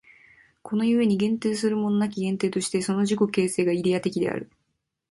[0.63, 4.49] この故に限定するものなき限定として、その自己形成がイデヤ的である。